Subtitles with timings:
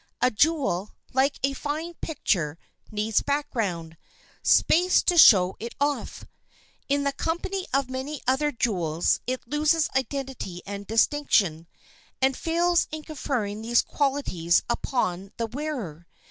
[0.19, 2.57] A jewel, like a fine picture,
[2.91, 3.97] needs background,
[4.41, 6.25] space to show it off.
[6.89, 11.67] In the company of many other jewels it loses identity and distinction,
[12.19, 16.07] and fails in conferring these qualities upon the wearer.